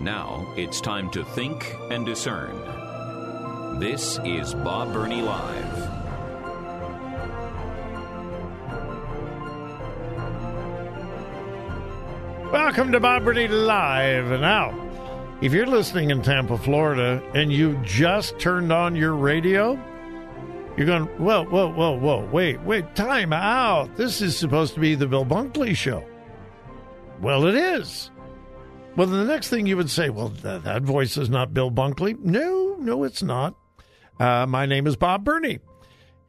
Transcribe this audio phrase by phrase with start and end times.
[0.00, 2.54] Now it's time to think and discern.
[3.80, 5.72] This is Bob Burney Live.
[12.52, 14.38] Welcome to Bob Burney Live.
[14.40, 14.74] Now,
[15.40, 19.82] if you're listening in Tampa, Florida, and you just turned on your radio,
[20.76, 23.96] you're going, whoa, whoa, whoa, whoa, wait, wait, time out.
[23.96, 26.04] This is supposed to be the Bill Bunkley show.
[27.22, 28.10] Well, it is.
[28.96, 32.18] Well, the next thing you would say, well, th- that voice is not Bill Bunkley.
[32.18, 33.54] No, no, it's not.
[34.18, 35.58] Uh, my name is Bob Burney,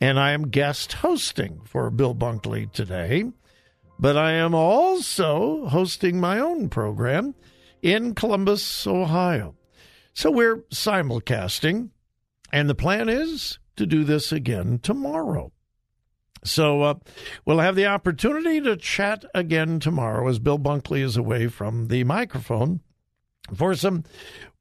[0.01, 3.31] and I am guest hosting for Bill Bunkley today.
[3.97, 7.35] But I am also hosting my own program
[7.81, 9.55] in Columbus, Ohio.
[10.13, 11.91] So we're simulcasting,
[12.51, 15.53] and the plan is to do this again tomorrow.
[16.47, 16.95] So uh,
[17.45, 22.03] we'll have the opportunity to chat again tomorrow as Bill Bunkley is away from the
[22.03, 22.81] microphone
[23.55, 24.03] for some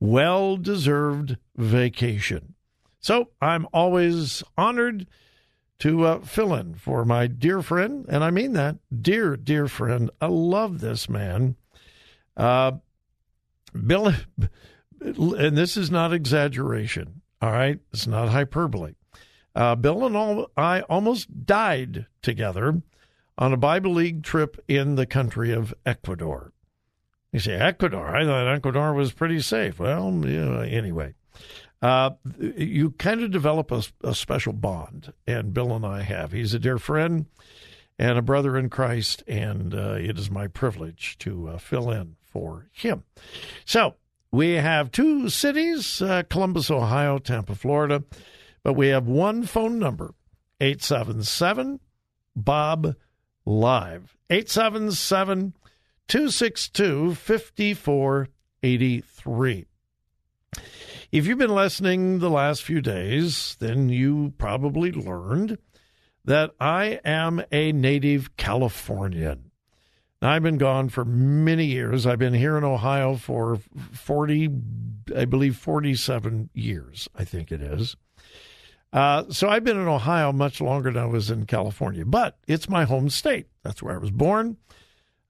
[0.00, 2.54] well deserved vacation.
[3.00, 5.06] So I'm always honored
[5.78, 10.10] to uh, fill in for my dear friend, and I mean that, dear, dear friend.
[10.20, 11.56] I love this man.
[12.36, 12.72] Uh,
[13.86, 14.08] Bill,
[15.00, 17.78] and this is not exaggeration, all right?
[17.92, 18.94] It's not hyperbole.
[19.56, 22.82] Uh, Bill and all, I almost died together
[23.38, 26.52] on a Bible League trip in the country of Ecuador.
[27.32, 28.14] You say, Ecuador?
[28.14, 29.78] I thought Ecuador was pretty safe.
[29.78, 31.14] Well, yeah, anyway.
[31.80, 36.32] Uh, you kind of develop a, a, special bond, and Bill and I have.
[36.32, 37.26] He's a dear friend
[37.98, 42.16] and a brother in Christ, and uh, it is my privilege to uh, fill in
[42.22, 43.04] for him.
[43.64, 43.94] So
[44.30, 48.04] we have two cities uh, Columbus, Ohio, Tampa, Florida.
[48.66, 50.12] But we have one phone number
[50.60, 51.78] 877
[52.34, 52.96] Bob
[53.44, 54.16] Live.
[54.28, 55.54] 877
[56.08, 59.66] 262 5483.
[61.12, 65.58] If you've been listening the last few days, then you probably learned
[66.24, 69.52] that I am a native Californian.
[70.20, 72.04] I've been gone for many years.
[72.04, 73.60] I've been here in Ohio for
[73.92, 74.50] 40,
[75.16, 77.94] I believe 47 years, I think it is.
[78.96, 82.66] Uh, so I've been in Ohio much longer than I was in California, but it's
[82.66, 83.46] my home state.
[83.62, 84.56] That's where I was born.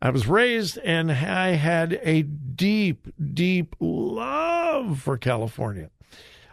[0.01, 5.91] I was raised, and I had a deep, deep love for California.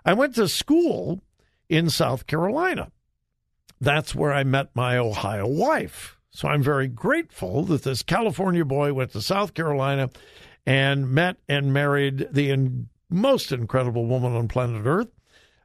[0.04, 1.22] I went to school
[1.70, 2.92] in South Carolina.
[3.80, 6.18] That's where I met my Ohio wife.
[6.32, 10.10] So I'm very grateful that this California boy went to South Carolina
[10.66, 15.10] and met and married the in- most incredible woman on planet Earth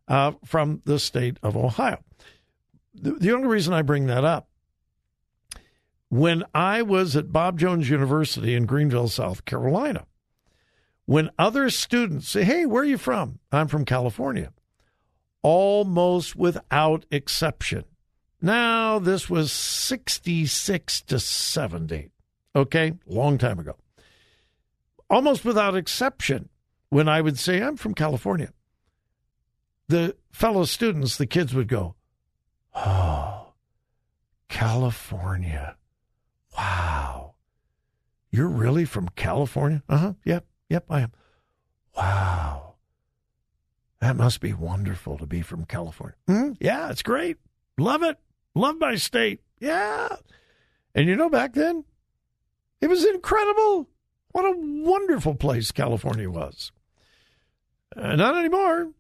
[0.09, 2.03] uh, from the state of Ohio.
[2.95, 4.49] The, the only reason I bring that up,
[6.09, 10.07] when I was at Bob Jones University in Greenville, South Carolina,
[11.05, 13.39] when other students say, Hey, where are you from?
[13.53, 14.53] I'm from California.
[15.43, 17.85] Almost without exception.
[18.41, 22.11] Now, this was 66 to 70.
[22.55, 23.77] Okay, long time ago.
[25.11, 26.49] Almost without exception,
[26.89, 28.53] when I would say, I'm from California,
[29.89, 31.95] the fellow students, the kids would go,
[32.75, 33.53] Oh,
[34.49, 35.77] California.
[36.57, 37.35] Wow.
[38.31, 39.83] You're really from California?
[39.89, 40.13] Uh huh.
[40.25, 40.47] Yep.
[40.69, 41.13] Yep, I am.
[41.97, 42.75] Wow.
[44.01, 46.17] That must be wonderful to be from California.
[46.29, 46.53] Mm-hmm.
[46.61, 47.39] Yeah, it's great.
[47.79, 48.17] Love it.
[48.55, 49.41] Love my state.
[49.61, 50.09] Yeah.
[50.95, 51.85] And you know, back then,
[52.81, 53.89] it was incredible.
[54.33, 56.71] What a wonderful place California was.
[57.97, 58.93] Uh, not anymore.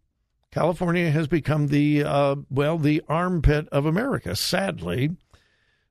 [0.50, 5.10] California has become the uh, well the armpit of America, sadly,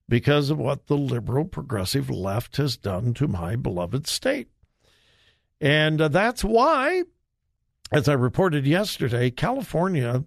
[0.09, 4.50] because of what the liberal progressive left has done to my beloved state,
[5.62, 7.04] and uh, that's why,
[7.92, 10.24] as I reported yesterday, California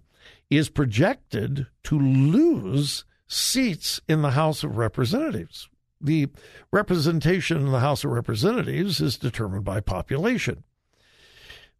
[0.49, 5.69] is projected to lose seats in the House of Representatives.
[6.01, 6.27] The
[6.71, 10.63] representation in the House of Representatives is determined by population.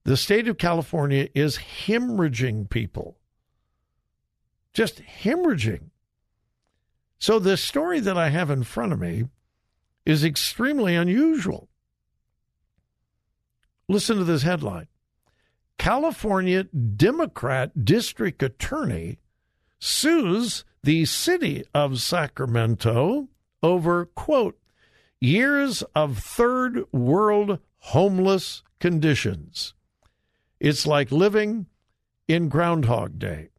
[0.04, 3.20] The state of California is hemorrhaging people,
[4.74, 5.90] just hemorrhaging.
[7.20, 9.26] So, the story that I have in front of me
[10.06, 11.70] is extremely unusual.
[13.88, 14.88] Listen to this headline
[15.78, 19.20] California Democrat District Attorney
[19.80, 23.28] sues the city of Sacramento
[23.62, 24.58] over, quote,
[25.20, 29.74] years of third world homeless conditions.
[30.62, 31.66] It's like living
[32.28, 33.50] in Groundhog Day.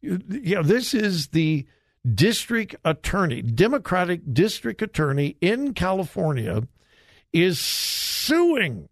[0.00, 0.18] You
[0.54, 1.66] know, this is the
[2.14, 6.66] district attorney, Democratic district attorney in California,
[7.34, 8.88] is suing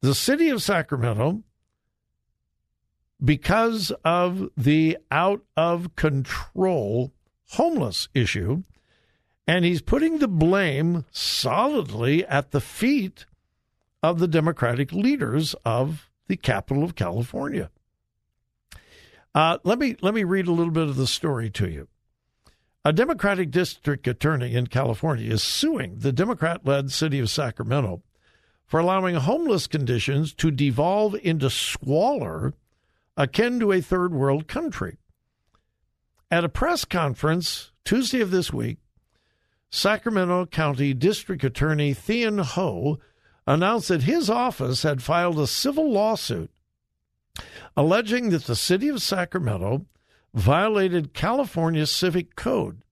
[0.00, 1.42] the city of Sacramento
[3.22, 7.12] because of the out of control
[7.50, 8.62] homeless issue.
[9.46, 13.26] And he's putting the blame solidly at the feet
[14.04, 17.70] of the Democratic leaders of the capital of California.
[19.34, 21.88] Uh, let me let me read a little bit of the story to you.
[22.84, 28.02] A Democratic district attorney in California is suing the Democrat-led city of Sacramento
[28.66, 32.52] for allowing homeless conditions to devolve into squalor
[33.16, 34.98] akin to a third world country.
[36.30, 38.80] At a press conference Tuesday of this week,
[39.70, 42.98] Sacramento County District Attorney Thien Ho
[43.46, 46.50] announced that his office had filed a civil lawsuit
[47.76, 49.86] alleging that the city of Sacramento
[50.32, 52.82] violated California's civic code,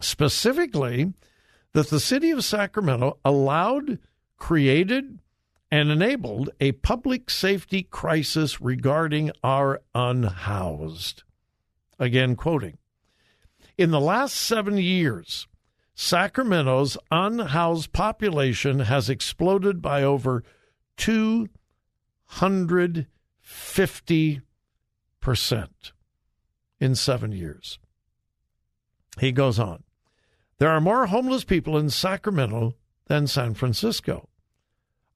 [0.00, 1.12] specifically
[1.72, 3.98] that the city of Sacramento allowed,
[4.36, 5.18] created,
[5.70, 11.24] and enabled a public safety crisis regarding our unhoused.
[11.98, 12.78] Again, quoting
[13.76, 15.46] In the last seven years,
[16.00, 20.44] Sacramento's unhoused population has exploded by over
[20.96, 21.48] 250%
[26.78, 27.80] in seven years.
[29.18, 29.82] He goes on
[30.58, 32.76] There are more homeless people in Sacramento
[33.08, 34.28] than San Francisco.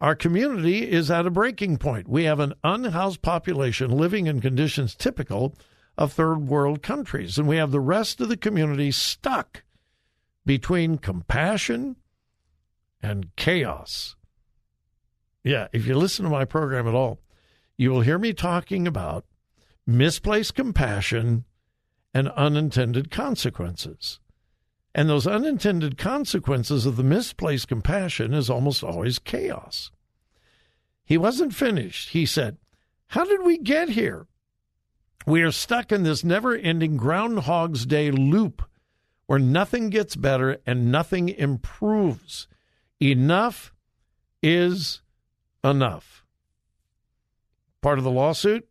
[0.01, 2.09] Our community is at a breaking point.
[2.09, 5.55] We have an unhoused population living in conditions typical
[5.97, 9.63] of third world countries, and we have the rest of the community stuck
[10.45, 11.97] between compassion
[13.03, 14.17] and chaos.
[15.45, 17.21] Yeah, if you listen to my program at all,
[17.77, 19.25] you will hear me talking about
[19.87, 21.45] misplaced compassion
[22.15, 24.21] and unintended consequences.
[24.95, 29.91] And those unintended consequences of the misplaced compassion is almost always chaos.
[31.05, 32.11] He wasn't finished.
[32.11, 32.59] He said,
[33.09, 34.27] How did we get here?
[35.27, 38.63] We are stuck in this never ending Groundhog's Day loop
[39.27, 42.49] where nothing gets better and nothing improves.
[43.01, 43.73] Enough
[44.43, 45.01] is
[45.65, 46.25] enough.
[47.81, 48.69] Part of the lawsuit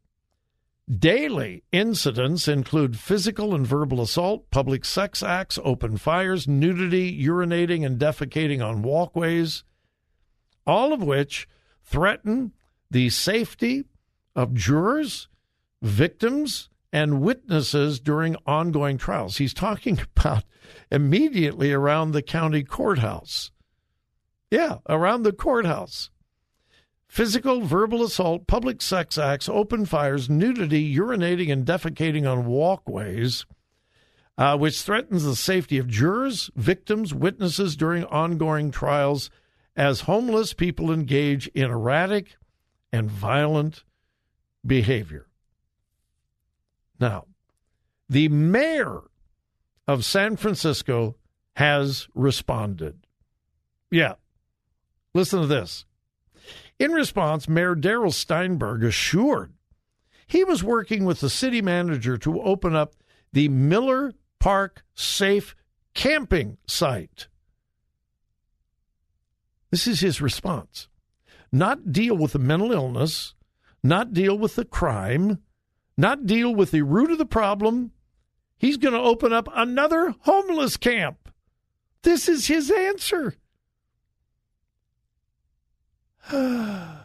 [0.89, 7.97] Daily incidents include physical and verbal assault, public sex acts, open fires, nudity, urinating, and
[7.97, 9.63] defecating on walkways,
[10.67, 11.47] all of which
[11.83, 12.51] threaten
[12.89, 13.85] the safety
[14.35, 15.29] of jurors,
[15.81, 19.37] victims, and witnesses during ongoing trials.
[19.37, 20.43] He's talking about
[20.91, 23.51] immediately around the county courthouse.
[24.49, 26.09] Yeah, around the courthouse.
[27.07, 33.45] Physical, verbal assault, public sex acts, open fires, nudity, urinating, and defecating on walkways,
[34.37, 39.29] uh, which threatens the safety of jurors, victims, witnesses during ongoing trials
[39.75, 42.37] as homeless people engage in erratic
[42.93, 43.83] and violent
[44.65, 45.27] behavior.
[47.01, 47.25] Now,
[48.07, 49.01] the mayor
[49.87, 51.15] of San Francisco
[51.55, 53.07] has responded.
[53.89, 54.13] Yeah.
[55.13, 55.85] Listen to this.
[56.79, 59.53] In response, Mayor Darrell Steinberg assured
[60.27, 62.95] he was working with the city manager to open up
[63.33, 65.55] the Miller Park Safe
[65.93, 67.27] Camping Site.
[69.71, 70.87] This is his response.
[71.51, 73.33] Not deal with the mental illness,
[73.83, 75.39] not deal with the crime,
[76.01, 77.91] not deal with the root of the problem.
[78.57, 81.31] He's going to open up another homeless camp.
[82.01, 83.35] This is his answer.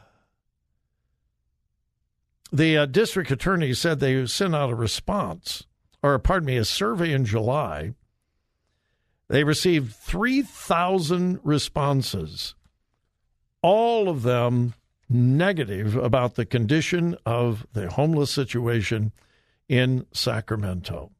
[2.52, 5.64] the uh, district attorney said they sent out a response,
[6.02, 7.94] or pardon me, a survey in July.
[9.28, 12.54] They received 3,000 responses,
[13.62, 14.74] all of them
[15.08, 19.12] negative about the condition of the homeless situation
[19.68, 21.10] in Sacramento.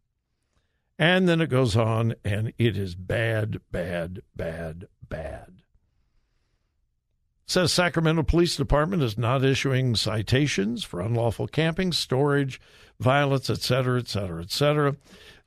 [0.99, 5.63] And then it goes on, and it is bad, bad, bad, bad.
[7.47, 12.61] says Sacramento Police Department is not issuing citations for unlawful camping, storage,
[12.99, 14.97] violence, etc., etc., etc.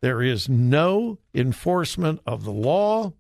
[0.02, 3.14] There is no enforcement of the law.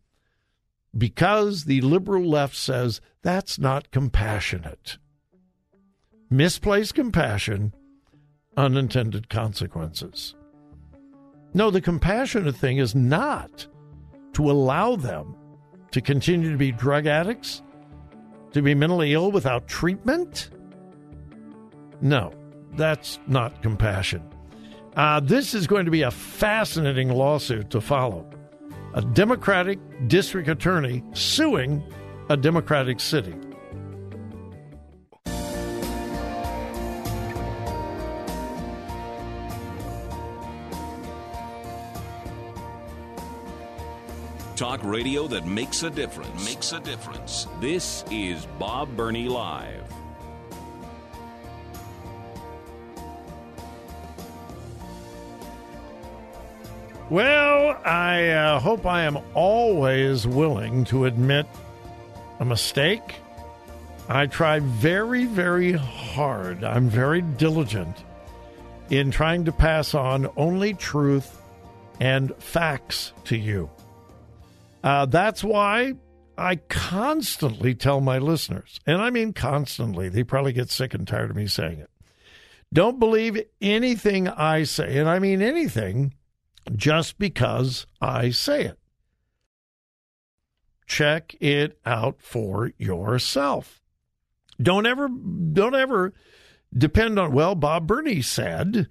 [0.97, 4.97] because the liberal left says that's not compassionate.
[6.31, 7.73] Misplaced compassion,
[8.55, 10.35] unintended consequences.
[11.55, 13.65] No, the compassionate thing is not
[14.33, 15.35] to allow them
[15.89, 17.63] to continue to be drug addicts,
[18.51, 20.51] to be mentally ill without treatment.
[21.99, 22.31] No,
[22.73, 24.21] that's not compassion.
[24.95, 28.29] Uh, this is going to be a fascinating lawsuit to follow.
[28.93, 31.83] A Democratic district attorney suing
[32.29, 33.33] a Democratic city.
[44.59, 46.43] Talk radio that makes a difference.
[46.43, 47.47] Makes a difference.
[47.61, 49.89] This is Bob Burney Live.
[57.09, 61.45] Well, I uh, hope I am always willing to admit
[62.41, 63.15] a mistake.
[64.09, 66.65] I try very, very hard.
[66.65, 67.95] I'm very diligent
[68.89, 71.41] in trying to pass on only truth
[72.01, 73.69] and facts to you.
[74.83, 75.93] Uh, that's why
[76.37, 81.29] I constantly tell my listeners, and I mean constantly, they probably get sick and tired
[81.29, 81.89] of me saying it.
[82.71, 86.13] Don't believe anything I say, and I mean anything
[86.75, 88.79] just because I say it.
[90.85, 93.81] Check it out for yourself.
[94.61, 96.13] Don't ever don't ever
[96.75, 98.87] depend on well Bob Burney said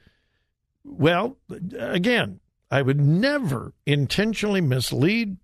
[0.85, 1.37] well
[1.79, 2.41] again
[2.71, 5.37] I would never intentionally mislead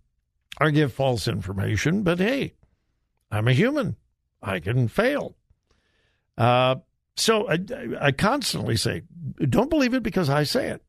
[0.60, 2.54] or give false information but hey
[3.34, 3.96] I'm a human.
[4.40, 5.34] I can fail.
[6.38, 6.76] Uh,
[7.16, 7.58] so I,
[8.00, 9.02] I constantly say
[9.40, 10.82] don't believe it because I say it.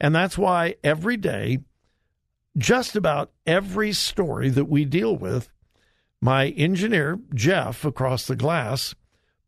[0.00, 1.58] And that's why every day,
[2.56, 5.50] just about every story that we deal with,
[6.20, 8.94] my engineer, Jeff, across the glass,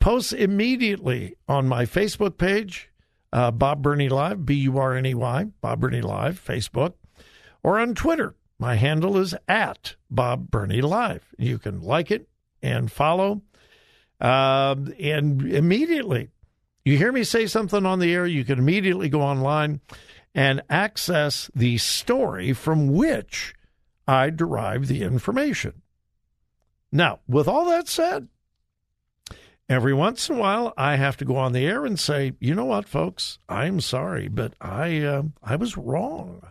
[0.01, 2.91] posts immediately on my Facebook page,
[3.33, 6.95] uh, Bob Burney Live, B U R N E Y, Bob Burney Live, Facebook,
[7.63, 8.35] or on Twitter.
[8.61, 11.25] My handle is at Bob Burney Live.
[11.38, 12.29] You can like it
[12.62, 13.40] and follow.
[14.21, 16.29] Uh, and immediately,
[16.85, 19.81] you hear me say something on the air, you can immediately go online
[20.35, 23.55] and access the story from which
[24.07, 25.81] I derive the information.
[26.93, 28.29] Now, with all that said,
[29.71, 32.55] every once in a while I have to go on the air and say, you
[32.55, 36.43] know what, folks, I'm sorry, but I uh, I was wrong.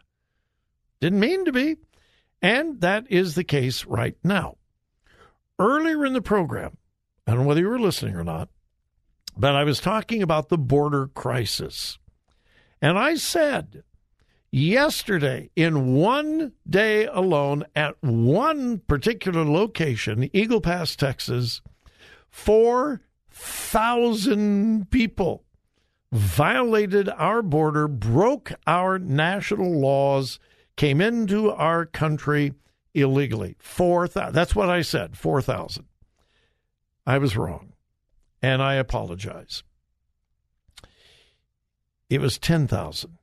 [0.99, 1.77] Didn't mean to be,
[2.41, 4.57] and that is the case right now.
[5.57, 6.77] Earlier in the program,
[7.27, 8.49] I don't know whether you were listening or not,
[9.37, 11.97] but I was talking about the border crisis.
[12.81, 13.83] And I said
[14.51, 21.61] yesterday, in one day alone, at one particular location, Eagle Pass, Texas,
[22.29, 25.43] 4,000 people
[26.11, 30.39] violated our border, broke our national laws,
[30.79, 32.53] came into our country
[32.93, 33.57] illegally.
[33.59, 34.33] 4,000.
[34.33, 35.83] That's what I said, 4,000.
[37.05, 37.73] I was wrong,
[38.41, 39.63] and I apologize.
[42.09, 43.17] It was 10,000.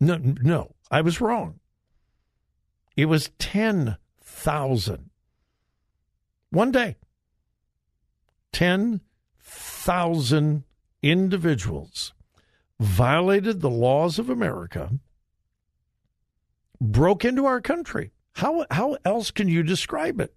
[0.00, 1.60] No, no, I was wrong.
[2.96, 5.10] It was 10,000.
[6.50, 6.96] One day.
[8.52, 10.64] 10,000
[11.00, 12.12] individuals
[12.80, 14.90] violated the laws of America,
[16.80, 18.12] broke into our country.
[18.34, 20.34] How, how else can you describe it?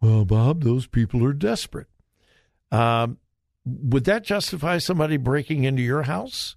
[0.00, 1.86] Well, Bob, those people are desperate.
[2.70, 3.18] Um,
[3.64, 6.56] would that justify somebody breaking into your house?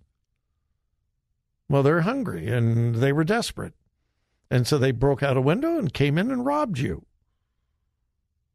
[1.70, 3.74] Well, they're hungry and they were desperate.
[4.50, 7.06] And so they broke out a window and came in and robbed you.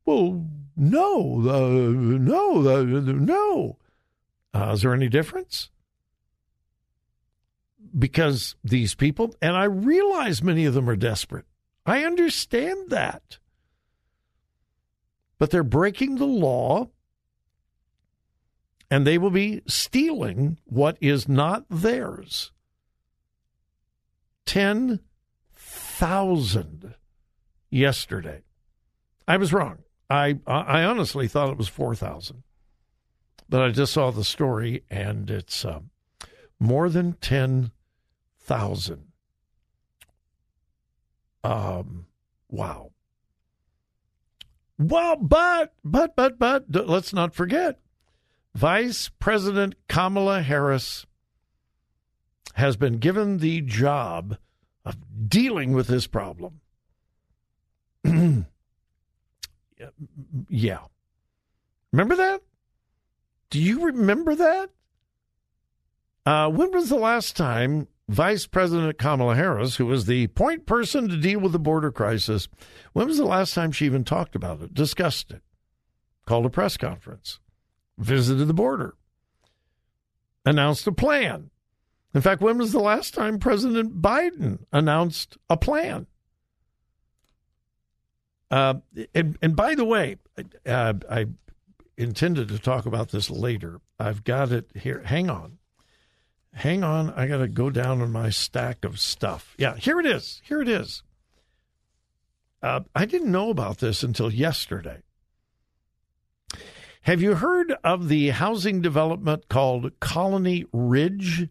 [0.04, 0.46] Well,
[0.76, 3.76] no, uh, no, uh, no.
[4.54, 5.70] Uh, is there any difference?
[7.98, 11.46] Because these people, and I realize many of them are desperate.
[11.84, 13.38] I understand that.
[15.38, 16.90] But they're breaking the law
[18.90, 22.50] and they will be stealing what is not theirs.
[24.46, 26.94] 10,000
[27.70, 28.42] yesterday.
[29.28, 29.84] I was wrong.
[30.08, 32.42] I, I honestly thought it was 4,000.
[33.48, 35.78] But I just saw the story, and it's uh,
[36.58, 37.70] more than 10,000.
[41.42, 42.06] Um,
[42.48, 42.90] wow.
[44.78, 47.78] Well, but, but, but, but, let's not forget
[48.54, 51.06] Vice President Kamala Harris
[52.54, 54.36] has been given the job
[54.84, 54.96] of
[55.28, 56.60] dealing with this problem.
[60.48, 60.78] yeah.
[61.92, 62.42] Remember that?
[63.50, 64.70] Do you remember that?
[66.24, 71.08] Uh, when was the last time Vice President Kamala Harris, who was the point person
[71.08, 72.48] to deal with the border crisis,
[72.92, 75.42] when was the last time she even talked about it, discussed it,
[76.26, 77.38] called a press conference,
[77.96, 78.96] visited the border,
[80.44, 81.50] announced a plan?
[82.12, 86.08] In fact, when was the last time President Biden announced a plan?
[88.50, 88.74] Uh,
[89.14, 90.16] and, and by the way,
[90.66, 91.26] uh, I
[91.96, 93.80] intended to talk about this later.
[94.00, 95.00] I've got it here.
[95.04, 95.59] Hang on.
[96.52, 97.10] Hang on.
[97.10, 99.54] I got to go down on my stack of stuff.
[99.58, 100.42] Yeah, here it is.
[100.44, 101.02] Here it is.
[102.62, 105.02] Uh, I didn't know about this until yesterday.
[107.02, 111.48] Have you heard of the housing development called Colony Ridge?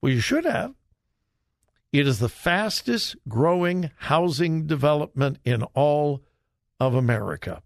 [0.00, 0.74] Well, you should have.
[1.92, 6.22] It is the fastest growing housing development in all
[6.80, 7.62] of America.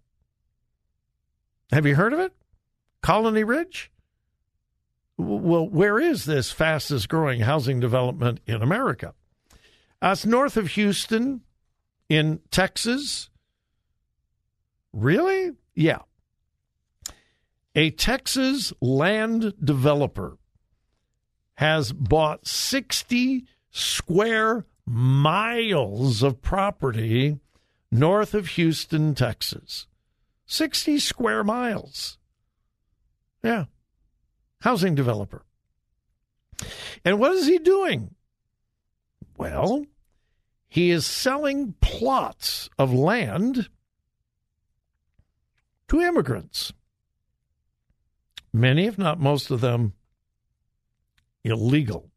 [1.71, 2.33] Have you heard of it?
[3.01, 3.91] Colony Ridge?
[5.21, 9.13] Well, where is this fastest growing housing development in America?
[10.01, 11.41] Uh, it's north of Houston
[12.07, 13.29] in Texas.
[14.93, 15.51] Really?
[15.75, 15.99] Yeah.
[17.75, 20.37] A Texas land developer
[21.55, 27.41] has bought 60 square miles of property
[27.91, 29.85] north of Houston, Texas.
[30.45, 32.17] 60 square miles.
[33.43, 33.65] Yeah.
[34.61, 35.43] Housing developer.
[37.05, 38.15] And what is he doing?
[39.37, 39.85] Well,
[40.67, 43.69] he is selling plots of land
[45.87, 46.73] to immigrants.
[48.51, 49.93] Many, if not most of them,
[51.43, 52.09] illegal.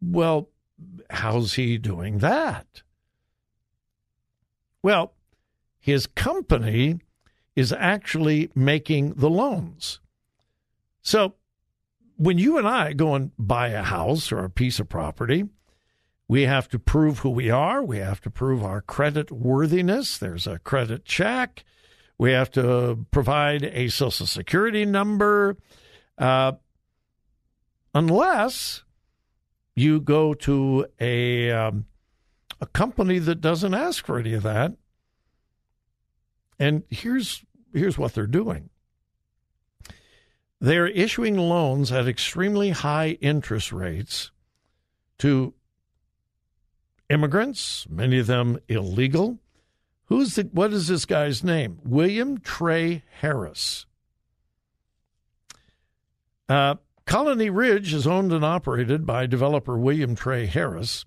[0.00, 0.48] Well,
[1.10, 2.82] how's he doing that?
[4.82, 5.12] Well,
[5.78, 7.00] his company
[7.54, 10.00] is actually making the loans.
[11.02, 11.34] So
[12.16, 15.44] when you and I go and buy a house or a piece of property,
[16.28, 17.82] we have to prove who we are.
[17.82, 20.16] We have to prove our credit worthiness.
[20.16, 21.64] There's a credit check.
[22.18, 25.56] We have to provide a social security number.
[26.18, 26.52] Uh,
[27.94, 28.84] unless
[29.74, 31.86] you go to a um,
[32.60, 34.72] a company that doesn't ask for any of that.
[36.58, 38.69] And here's here's what they're doing.
[40.60, 44.30] They're issuing loans at extremely high interest rates
[45.18, 45.54] to
[47.08, 49.38] immigrants, many of them illegal.
[50.06, 51.78] Who's the, what is this guy's name?
[51.84, 53.86] William Trey Harris.
[56.48, 56.74] Uh,
[57.06, 61.06] Colony Ridge is owned and operated by developer William Trey Harris.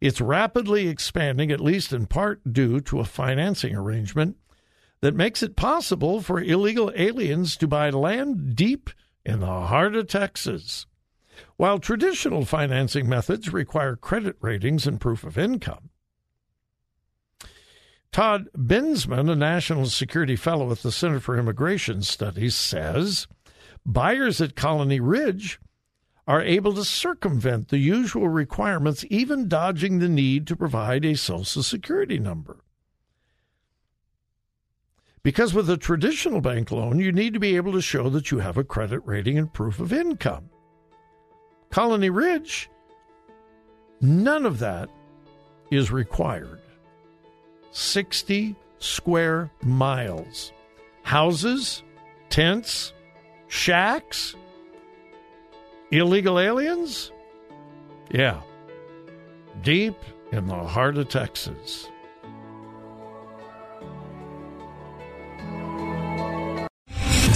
[0.00, 4.36] It's rapidly expanding, at least in part due to a financing arrangement
[5.02, 8.90] that makes it possible for illegal aliens to buy land deep
[9.24, 10.86] in the heart of Texas.
[11.56, 15.90] While traditional financing methods require credit ratings and proof of income,
[18.12, 23.28] Todd Bensman, a national security fellow at the Center for Immigration Studies, says
[23.86, 25.60] buyers at Colony Ridge
[26.26, 31.62] are able to circumvent the usual requirements, even dodging the need to provide a Social
[31.62, 32.58] Security number.
[35.22, 38.38] Because with a traditional bank loan, you need to be able to show that you
[38.38, 40.48] have a credit rating and proof of income.
[41.70, 42.70] Colony Ridge,
[44.00, 44.88] none of that
[45.70, 46.60] is required.
[47.70, 50.52] 60 square miles.
[51.02, 51.82] Houses,
[52.30, 52.94] tents,
[53.48, 54.34] shacks?
[55.90, 57.12] Illegal aliens?
[58.10, 58.40] Yeah.
[59.62, 59.96] Deep
[60.32, 61.89] in the heart of Texas.